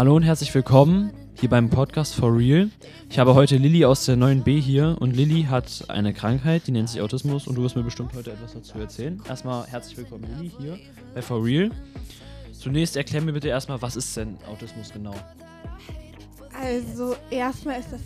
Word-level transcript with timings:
Hallo 0.00 0.16
und 0.16 0.22
herzlich 0.22 0.54
willkommen 0.54 1.12
hier 1.34 1.50
beim 1.50 1.68
Podcast 1.68 2.14
For 2.14 2.34
Real. 2.34 2.70
Ich 3.10 3.18
habe 3.18 3.34
heute 3.34 3.58
Lilly 3.58 3.84
aus 3.84 4.06
der 4.06 4.16
9b 4.16 4.58
hier 4.58 4.96
und 4.98 5.14
Lilly 5.14 5.42
hat 5.42 5.84
eine 5.88 6.14
Krankheit, 6.14 6.66
die 6.66 6.72
nennt 6.72 6.88
sich 6.88 7.02
Autismus 7.02 7.46
und 7.46 7.56
du 7.56 7.62
wirst 7.62 7.76
mir 7.76 7.82
bestimmt 7.82 8.14
heute 8.14 8.32
etwas 8.32 8.54
dazu 8.54 8.78
erzählen. 8.78 9.22
Erstmal 9.28 9.66
herzlich 9.66 9.98
willkommen 9.98 10.24
Lilly 10.24 10.52
hier 10.58 10.78
bei 11.12 11.20
For 11.20 11.44
Real. 11.44 11.70
Zunächst 12.54 12.96
erklär 12.96 13.20
mir 13.20 13.34
bitte 13.34 13.48
erstmal, 13.48 13.82
was 13.82 13.94
ist 13.94 14.16
denn 14.16 14.38
Autismus 14.50 14.90
genau? 14.90 15.14
Also 16.58 17.14
erstmal 17.28 17.80
ist 17.80 17.92
das 17.92 18.00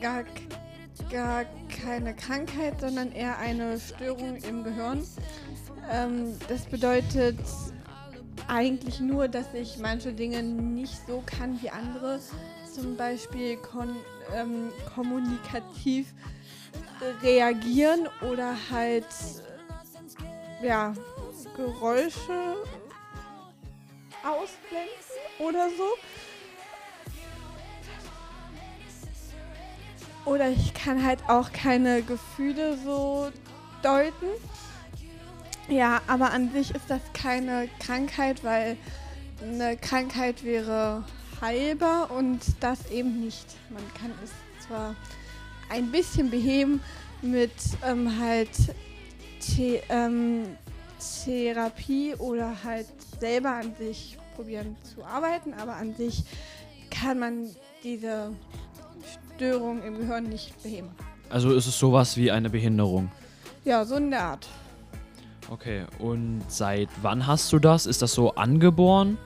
gar, 0.00 0.22
gar 1.10 1.44
keine 1.68 2.14
Krankheit, 2.14 2.80
sondern 2.80 3.10
eher 3.10 3.36
eine 3.40 3.80
Störung 3.80 4.36
im 4.48 4.62
Gehirn. 4.62 5.02
Ähm, 5.90 6.36
das 6.48 6.66
bedeutet 6.66 7.40
eigentlich 8.48 9.00
nur, 9.00 9.28
dass 9.28 9.52
ich 9.54 9.78
manche 9.78 10.12
Dinge 10.12 10.42
nicht 10.42 11.06
so 11.06 11.22
kann 11.24 11.60
wie 11.62 11.70
andere. 11.70 12.20
Zum 12.72 12.96
Beispiel 12.96 13.56
kon 13.56 13.96
ähm, 14.34 14.70
kommunikativ 14.94 16.14
reagieren 17.22 18.08
oder 18.22 18.56
halt 18.70 19.06
ja, 20.62 20.94
Geräusche 21.56 22.56
ausblenden 24.24 24.88
oder 25.38 25.68
so. 25.76 25.88
Oder 30.24 30.50
ich 30.50 30.72
kann 30.72 31.04
halt 31.04 31.18
auch 31.28 31.52
keine 31.52 32.02
Gefühle 32.02 32.78
so 32.78 33.30
deuten. 33.82 34.26
Ja, 35.68 36.00
aber 36.06 36.32
an 36.32 36.50
sich 36.52 36.74
ist 36.74 36.88
das 36.88 37.00
keine 37.12 37.68
Krankheit, 37.78 38.44
weil 38.44 38.76
eine 39.42 39.76
Krankheit 39.76 40.44
wäre 40.44 41.04
heilbar 41.40 42.10
und 42.10 42.40
das 42.60 42.90
eben 42.90 43.20
nicht. 43.20 43.46
Man 43.70 43.82
kann 43.94 44.12
es 44.22 44.30
zwar 44.66 44.94
ein 45.70 45.90
bisschen 45.90 46.30
beheben 46.30 46.80
mit 47.22 47.52
ähm, 47.86 48.18
halt 48.20 48.50
The 49.40 49.80
ähm, 49.88 50.56
Therapie 51.24 52.14
oder 52.14 52.52
halt 52.62 52.86
selber 53.20 53.50
an 53.50 53.74
sich 53.76 54.18
probieren 54.36 54.76
zu 54.82 55.04
arbeiten, 55.04 55.52
aber 55.54 55.76
an 55.76 55.94
sich 55.94 56.24
kann 56.90 57.18
man 57.18 57.48
diese 57.82 58.32
Störung 59.34 59.82
im 59.82 59.98
Gehirn 59.98 60.24
nicht 60.24 60.62
beheben. 60.62 60.90
Also 61.28 61.54
ist 61.54 61.66
es 61.66 61.78
sowas 61.78 62.16
wie 62.16 62.30
eine 62.30 62.50
Behinderung? 62.50 63.10
Ja, 63.64 63.84
so 63.84 63.96
in 63.96 64.10
der 64.10 64.22
Art. 64.22 64.48
Okay, 65.50 65.84
und 65.98 66.42
seit 66.48 66.88
wann 67.02 67.26
hast 67.26 67.52
du 67.52 67.58
das? 67.58 67.86
Ist 67.86 68.02
das 68.02 68.12
so 68.12 68.34
angeboren? 68.34 69.18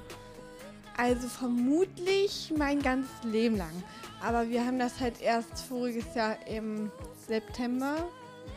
Also 0.97 1.29
vermutlich 1.29 2.53
mein 2.57 2.81
ganzes 2.81 3.23
Leben 3.23 3.57
lang. 3.57 3.83
Aber 4.23 4.49
wir 4.49 4.65
haben 4.65 4.79
das 4.79 4.99
halt 4.99 5.21
erst 5.21 5.61
voriges 5.69 6.15
Jahr 6.15 6.37
im 6.47 6.91
September 7.27 7.97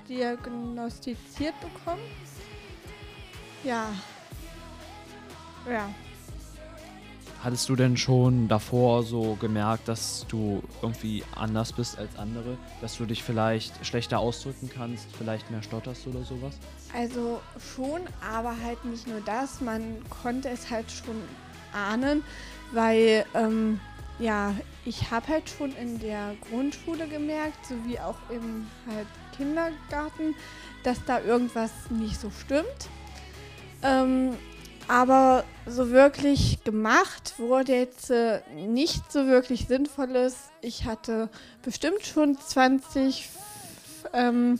diagnostiziert 0.07 1.53
bekommen. 1.59 2.01
Ja. 3.63 3.93
Ja. 5.69 5.89
Hattest 7.41 7.69
du 7.69 7.77
denn 7.77 7.95
schon 7.95 8.49
davor 8.49 9.03
so 9.03 9.35
gemerkt, 9.35 9.87
dass 9.87 10.25
du 10.27 10.61
irgendwie 10.81 11.23
anders 11.35 11.71
bist 11.71 11.97
als 11.97 12.17
andere? 12.17 12.57
Dass 12.81 12.97
du 12.97 13.05
dich 13.05 13.23
vielleicht 13.23 13.85
schlechter 13.85 14.19
ausdrücken 14.19 14.69
kannst, 14.73 15.07
vielleicht 15.17 15.49
mehr 15.49 15.63
stotterst 15.63 16.05
oder 16.05 16.21
sowas? 16.23 16.57
Also 16.93 17.39
schon, 17.75 18.01
aber 18.29 18.55
halt 18.61 18.83
nicht 18.83 19.07
nur 19.07 19.21
das. 19.21 19.61
Man 19.61 19.97
konnte 20.09 20.49
es 20.49 20.69
halt 20.69 20.91
schon 20.91 21.15
ahnen, 21.71 22.23
weil 22.73 23.25
ähm, 23.33 23.79
ja, 24.19 24.53
ich 24.83 25.09
habe 25.09 25.27
halt 25.29 25.49
schon 25.49 25.71
in 25.77 25.97
der 25.99 26.35
Grundschule 26.49 27.07
gemerkt, 27.07 27.65
sowie 27.65 27.99
auch 27.99 28.17
im 28.29 28.67
halt 28.93 29.07
Kindergarten, 29.37 30.35
dass 30.83 31.03
da 31.05 31.21
irgendwas 31.21 31.71
nicht 31.89 32.19
so 32.19 32.29
stimmt. 32.31 32.89
Ähm, 33.81 34.33
aber 34.89 35.43
so 35.67 35.91
wirklich 35.91 36.63
gemacht 36.63 37.35
wurde 37.37 37.73
jetzt 37.73 38.09
äh, 38.09 38.41
nicht 38.55 39.11
so 39.11 39.27
wirklich 39.27 39.67
Sinnvolles. 39.67 40.49
Ich 40.61 40.85
hatte 40.85 41.29
bestimmt 41.61 42.03
schon 42.03 42.37
20 42.37 43.29
ähm, 44.13 44.59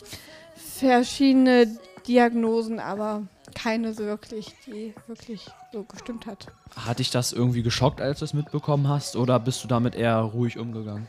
verschiedene 0.55 1.67
Diagnosen, 2.07 2.79
aber 2.79 3.23
keine 3.55 3.93
so 3.93 4.03
wirklich, 4.03 4.53
die 4.67 4.93
wirklich 5.07 5.47
so 5.73 5.83
gestimmt 5.83 6.27
hat. 6.27 6.47
Hat 6.75 6.99
dich 6.99 7.09
das 7.09 7.33
irgendwie 7.33 7.63
geschockt, 7.63 7.99
als 7.99 8.19
du 8.19 8.25
es 8.25 8.33
mitbekommen 8.33 8.87
hast, 8.87 9.15
oder 9.15 9.39
bist 9.39 9.63
du 9.63 9.67
damit 9.67 9.95
eher 9.95 10.19
ruhig 10.19 10.59
umgegangen? 10.59 11.07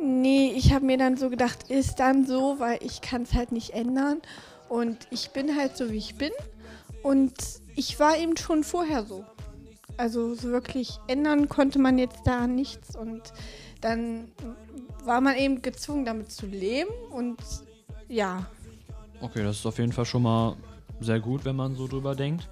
Nee, 0.00 0.52
ich 0.56 0.72
habe 0.72 0.86
mir 0.86 0.96
dann 0.96 1.16
so 1.16 1.28
gedacht, 1.28 1.68
ist 1.68 1.96
dann 1.96 2.24
so, 2.24 2.60
weil 2.60 2.78
ich 2.82 3.00
kann 3.00 3.22
es 3.22 3.34
halt 3.34 3.50
nicht 3.50 3.70
ändern. 3.70 4.22
Und 4.68 5.08
ich 5.10 5.30
bin 5.30 5.56
halt 5.56 5.76
so, 5.76 5.90
wie 5.90 5.98
ich 5.98 6.14
bin. 6.14 6.30
Und 7.02 7.34
ich 7.76 7.98
war 7.98 8.18
eben 8.18 8.36
schon 8.36 8.64
vorher 8.64 9.04
so. 9.04 9.24
Also 9.96 10.34
so 10.34 10.48
wirklich 10.48 10.98
ändern 11.08 11.48
konnte 11.48 11.78
man 11.78 11.98
jetzt 11.98 12.20
da 12.24 12.46
nichts 12.46 12.96
und 12.96 13.22
dann 13.80 14.30
war 15.04 15.20
man 15.20 15.36
eben 15.36 15.62
gezwungen, 15.62 16.04
damit 16.04 16.32
zu 16.32 16.46
leben 16.46 16.90
und 17.10 17.38
ja. 18.08 18.46
Okay, 19.20 19.42
das 19.42 19.58
ist 19.58 19.66
auf 19.66 19.78
jeden 19.78 19.92
Fall 19.92 20.06
schon 20.06 20.22
mal 20.22 20.56
sehr 21.00 21.20
gut, 21.20 21.44
wenn 21.44 21.56
man 21.56 21.74
so 21.76 21.86
drüber 21.86 22.14
denkt. 22.14 22.48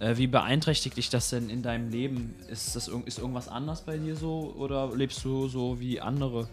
Äh, 0.00 0.16
wie 0.16 0.28
beeinträchtigt 0.28 0.96
dich 0.96 1.10
das 1.10 1.30
denn 1.30 1.50
in 1.50 1.62
deinem 1.62 1.90
Leben? 1.90 2.34
Ist, 2.48 2.76
das, 2.76 2.88
ist 3.06 3.18
irgendwas 3.18 3.48
anders 3.48 3.82
bei 3.82 3.96
dir 3.96 4.14
so 4.14 4.54
oder 4.56 4.94
lebst 4.94 5.24
du 5.24 5.48
so 5.48 5.80
wie 5.80 6.00
andere? 6.00 6.48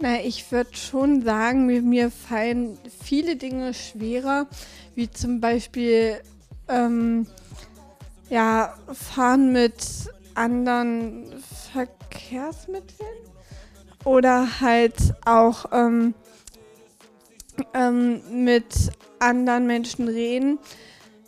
Na, 0.00 0.20
ich 0.20 0.50
würde 0.50 0.74
schon 0.76 1.22
sagen, 1.22 1.66
mir, 1.66 1.80
mir 1.80 2.10
fallen 2.10 2.76
viele 3.04 3.36
Dinge 3.36 3.72
schwerer, 3.72 4.48
wie 4.96 5.08
zum 5.08 5.40
Beispiel 5.40 6.20
ähm, 6.72 7.26
ja, 8.30 8.74
fahren 8.92 9.52
mit 9.52 9.84
anderen 10.34 11.42
Verkehrsmitteln 11.72 13.08
oder 14.04 14.60
halt 14.60 14.96
auch 15.24 15.66
ähm, 15.72 16.14
ähm, 17.74 18.44
mit 18.44 18.92
anderen 19.18 19.66
Menschen 19.66 20.08
reden. 20.08 20.58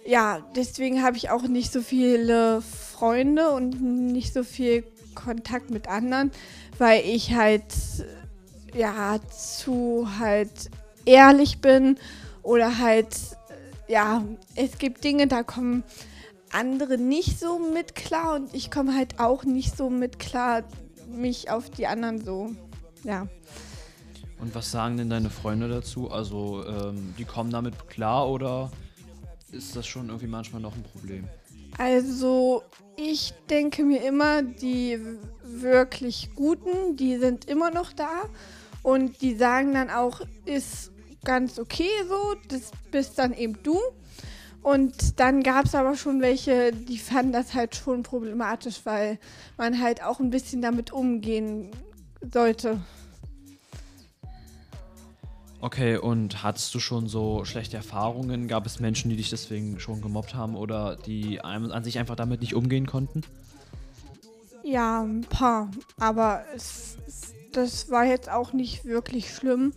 Ja, 0.06 0.40
deswegen 0.56 1.02
habe 1.02 1.16
ich 1.16 1.30
auch 1.30 1.42
nicht 1.42 1.72
so 1.72 1.80
viele 1.80 2.62
Freunde 2.62 3.50
und 3.50 3.80
nicht 3.80 4.32
so 4.32 4.42
viel 4.42 4.84
Kontakt 5.14 5.70
mit 5.70 5.88
anderen, 5.88 6.30
weil 6.78 7.04
ich 7.04 7.34
halt 7.34 7.64
ja 8.74 9.18
zu 9.30 10.08
halt 10.18 10.70
ehrlich 11.04 11.60
bin 11.60 11.98
oder 12.42 12.78
halt 12.78 13.14
ja, 13.88 14.24
es 14.54 14.78
gibt 14.78 15.04
Dinge, 15.04 15.26
da 15.26 15.42
kommen 15.42 15.84
andere 16.52 16.98
nicht 16.98 17.38
so 17.38 17.58
mit 17.58 17.94
klar 17.94 18.36
und 18.36 18.54
ich 18.54 18.70
komme 18.70 18.94
halt 18.94 19.18
auch 19.20 19.44
nicht 19.44 19.76
so 19.76 19.90
mit 19.90 20.18
klar, 20.18 20.62
mich 21.08 21.50
auf 21.50 21.70
die 21.70 21.86
anderen 21.86 22.24
so, 22.24 22.54
ja. 23.02 23.26
Und 24.40 24.54
was 24.54 24.70
sagen 24.70 24.96
denn 24.96 25.10
deine 25.10 25.30
Freunde 25.30 25.68
dazu? 25.68 26.10
Also, 26.10 26.66
ähm, 26.66 27.14
die 27.18 27.24
kommen 27.24 27.50
damit 27.50 27.88
klar 27.88 28.28
oder 28.28 28.70
ist 29.52 29.74
das 29.76 29.86
schon 29.86 30.08
irgendwie 30.08 30.26
manchmal 30.26 30.60
noch 30.60 30.74
ein 30.74 30.82
Problem? 30.82 31.28
Also, 31.78 32.62
ich 32.96 33.34
denke 33.48 33.84
mir 33.84 34.02
immer, 34.04 34.42
die 34.42 34.98
wirklich 35.42 36.30
Guten, 36.34 36.96
die 36.96 37.16
sind 37.16 37.46
immer 37.46 37.70
noch 37.70 37.92
da 37.92 38.24
und 38.82 39.22
die 39.22 39.34
sagen 39.34 39.72
dann 39.72 39.90
auch, 39.90 40.20
ist 40.44 40.92
ganz 41.24 41.58
okay 41.58 41.88
so. 42.08 42.36
Das 42.48 42.70
bist 42.90 43.18
dann 43.18 43.32
eben 43.32 43.58
du. 43.62 43.78
Und 44.62 45.20
dann 45.20 45.42
gab 45.42 45.66
es 45.66 45.74
aber 45.74 45.94
schon 45.94 46.22
welche, 46.22 46.72
die 46.72 46.98
fanden 46.98 47.32
das 47.32 47.52
halt 47.52 47.76
schon 47.76 48.02
problematisch, 48.02 48.80
weil 48.84 49.18
man 49.58 49.80
halt 49.80 50.02
auch 50.02 50.20
ein 50.20 50.30
bisschen 50.30 50.62
damit 50.62 50.90
umgehen 50.90 51.70
sollte. 52.32 52.80
Okay, 55.60 55.96
und 55.96 56.42
hattest 56.42 56.74
du 56.74 56.78
schon 56.78 57.08
so 57.08 57.44
schlechte 57.44 57.76
Erfahrungen? 57.76 58.48
Gab 58.48 58.66
es 58.66 58.80
Menschen, 58.80 59.10
die 59.10 59.16
dich 59.16 59.30
deswegen 59.30 59.80
schon 59.80 60.00
gemobbt 60.00 60.34
haben 60.34 60.56
oder 60.56 60.96
die 60.96 61.40
an 61.40 61.84
sich 61.84 61.98
einfach 61.98 62.16
damit 62.16 62.40
nicht 62.40 62.54
umgehen 62.54 62.86
konnten? 62.86 63.22
Ja, 64.62 65.02
ein 65.02 65.22
paar. 65.22 65.70
Aber 65.98 66.44
es, 66.54 66.96
das 67.56 67.90
war 67.90 68.04
jetzt 68.04 68.30
auch 68.30 68.52
nicht 68.52 68.84
wirklich 68.84 69.34
schlimm 69.34 69.72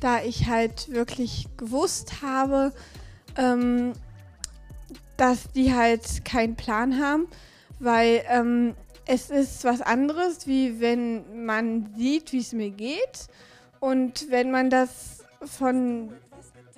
da 0.00 0.22
ich 0.22 0.46
halt 0.46 0.92
wirklich 0.92 1.46
gewusst 1.56 2.22
habe, 2.22 2.72
ähm, 3.36 3.92
dass 5.16 5.50
die 5.52 5.74
halt 5.74 6.24
keinen 6.24 6.56
Plan 6.56 7.00
haben, 7.00 7.26
weil 7.78 8.22
ähm, 8.28 8.74
es 9.06 9.30
ist 9.30 9.64
was 9.64 9.80
anderes, 9.80 10.46
wie 10.46 10.80
wenn 10.80 11.44
man 11.44 11.94
sieht, 11.96 12.32
wie 12.32 12.40
es 12.40 12.52
mir 12.52 12.70
geht 12.70 13.28
und 13.80 14.30
wenn 14.30 14.50
man 14.50 14.70
das 14.70 15.24
von 15.44 16.12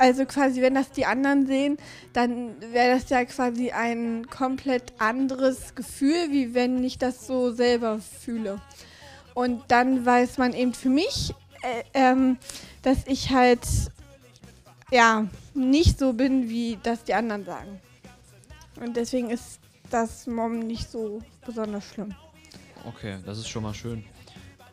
also 0.01 0.27
quasi, 0.27 0.63
wenn 0.63 0.77
das 0.77 0.93
die 0.93 1.07
anderen 1.07 1.49
sehen, 1.49 1.77
dann 2.13 2.55
wäre 2.73 2.95
das 2.95 3.11
ja 3.11 3.25
quasi 3.25 3.73
ein 3.73 4.29
komplett 4.31 4.93
anderes 4.99 5.75
Gefühl, 5.75 6.31
wie 6.31 6.55
wenn 6.55 6.85
ich 6.85 6.99
das 6.99 7.27
so 7.27 7.51
selber 7.51 7.99
fühle. 7.99 8.61
Und 9.39 9.63
dann 9.69 10.05
weiß 10.05 10.39
man 10.39 10.53
eben 10.53 10.75
für 10.75 10.89
mich, 10.89 11.33
äh, 11.63 11.85
ähm, 11.95 12.39
dass 12.83 13.07
ich 13.07 13.31
halt 13.31 13.61
ja 14.91 15.29
nicht 15.55 15.97
so 15.97 16.13
bin, 16.13 16.49
wie 16.49 16.77
das 16.83 17.05
die 17.05 17.15
anderen 17.15 17.45
sagen. 17.45 17.81
Und 18.81 18.97
deswegen 18.97 19.31
ist 19.31 19.61
das 19.91 20.27
Mom 20.27 20.59
nicht 20.59 20.91
so 20.91 21.23
besonders 21.47 21.85
schlimm. 21.85 22.17
Okay, 22.85 23.19
das 23.25 23.39
ist 23.39 23.49
schon 23.49 23.63
mal 23.63 23.75
schön. 23.75 24.03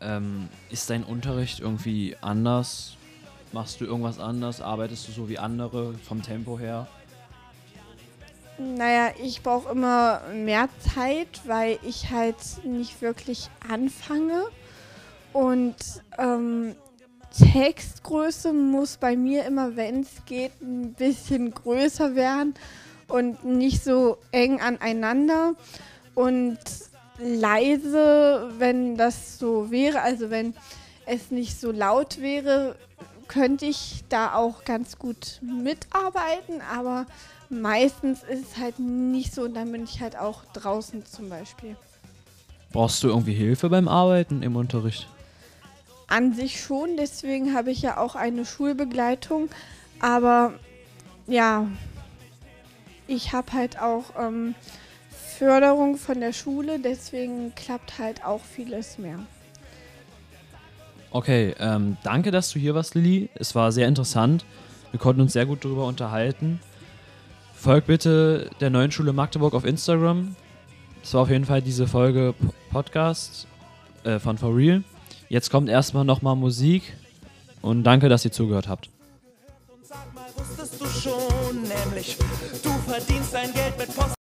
Ähm, 0.01 0.49
ist 0.71 0.89
dein 0.89 1.03
Unterricht 1.03 1.59
irgendwie 1.59 2.17
anders? 2.21 2.97
Machst 3.51 3.79
du 3.81 3.85
irgendwas 3.85 4.17
anders? 4.17 4.61
Arbeitest 4.61 5.07
du 5.07 5.11
so 5.11 5.29
wie 5.29 5.37
andere 5.37 5.93
vom 5.93 6.23
Tempo 6.23 6.57
her? 6.57 6.87
Naja, 8.57 9.11
ich 9.21 9.43
brauche 9.43 9.71
immer 9.71 10.21
mehr 10.33 10.69
Zeit, 10.93 11.41
weil 11.45 11.77
ich 11.83 12.09
halt 12.11 12.37
nicht 12.63 13.01
wirklich 13.01 13.49
anfange. 13.67 14.45
Und 15.33 15.75
ähm, 16.17 16.75
Textgröße 17.37 18.53
muss 18.53 18.95
bei 18.95 19.17
mir 19.17 19.43
immer, 19.43 19.75
wenn 19.75 20.01
es 20.01 20.23
geht, 20.25 20.53
ein 20.61 20.93
bisschen 20.93 21.53
größer 21.53 22.15
werden 22.15 22.53
und 23.09 23.43
nicht 23.43 23.83
so 23.83 24.17
eng 24.31 24.61
aneinander. 24.61 25.55
Und 26.13 26.59
leise, 27.17 28.51
wenn 28.57 28.95
das 28.95 29.37
so 29.37 29.69
wäre, 29.69 30.01
also 30.01 30.29
wenn 30.29 30.53
es 31.05 31.29
nicht 31.29 31.59
so 31.59 31.71
laut 31.71 32.21
wäre, 32.21 32.77
könnte 33.27 33.65
ich 33.65 34.03
da 34.09 34.35
auch 34.35 34.63
ganz 34.65 34.97
gut 34.97 35.39
mitarbeiten, 35.41 36.61
aber 36.73 37.05
meistens 37.49 38.23
ist 38.23 38.51
es 38.51 38.57
halt 38.57 38.79
nicht 38.79 39.33
so 39.33 39.43
und 39.43 39.53
dann 39.53 39.71
bin 39.71 39.83
ich 39.83 40.01
halt 40.01 40.17
auch 40.17 40.45
draußen 40.53 41.05
zum 41.05 41.29
Beispiel. 41.29 41.75
Brauchst 42.71 43.03
du 43.03 43.07
irgendwie 43.07 43.33
Hilfe 43.33 43.69
beim 43.69 43.87
Arbeiten 43.87 44.41
im 44.41 44.55
Unterricht? 44.55 45.07
An 46.07 46.33
sich 46.33 46.61
schon, 46.61 46.97
deswegen 46.97 47.55
habe 47.55 47.71
ich 47.71 47.81
ja 47.81 47.97
auch 47.97 48.15
eine 48.15 48.45
Schulbegleitung, 48.45 49.49
aber 49.99 50.53
ja, 51.25 51.67
ich 53.07 53.33
habe 53.33 53.53
halt 53.53 53.79
auch 53.79 54.03
ähm, 54.19 54.55
Förderung 55.09 55.97
von 55.97 56.19
der 56.19 56.33
Schule, 56.33 56.79
deswegen 56.79 57.53
klappt 57.55 57.97
halt 57.97 58.23
auch 58.23 58.41
vieles 58.41 58.97
mehr. 58.97 59.19
Okay, 61.11 61.55
ähm, 61.59 61.97
danke, 62.03 62.31
dass 62.31 62.51
du 62.51 62.59
hier 62.59 62.75
warst, 62.75 62.95
Lilly. 62.95 63.29
Es 63.35 63.55
war 63.55 63.71
sehr 63.71 63.87
interessant. 63.87 64.45
Wir 64.91 64.99
konnten 64.99 65.21
uns 65.21 65.33
sehr 65.33 65.45
gut 65.45 65.63
darüber 65.63 65.85
unterhalten. 65.85 66.59
Folgt 67.53 67.87
bitte 67.87 68.49
der 68.59 68.69
neuen 68.69 68.91
Schule 68.91 69.13
Magdeburg 69.13 69.53
auf 69.53 69.65
Instagram. 69.65 70.35
Das 71.01 71.13
war 71.13 71.21
auf 71.21 71.29
jeden 71.29 71.45
Fall 71.45 71.61
diese 71.61 71.87
Folge 71.87 72.33
Podcast 72.71 73.47
äh, 74.03 74.19
von 74.19 74.37
For 74.37 74.55
Real. 74.55 74.83
Jetzt 75.29 75.49
kommt 75.49 75.69
erstmal 75.69 76.05
nochmal 76.05 76.35
Musik 76.35 76.93
und 77.61 77.83
danke, 77.83 78.09
dass 78.09 78.25
ihr 78.25 78.31
zugehört 78.31 78.67
habt. 78.67 78.89
Sag 79.81 80.13
mal, 80.13 80.25
wusstest 80.35 80.81
du 80.81 80.85
schon, 80.85 81.61
nämlich 81.61 82.17
du 82.63 82.69
verdienst 82.89 83.33
dein 83.33 83.53
Geld 83.53 83.77
mit 83.77 83.95
Post 83.95 84.14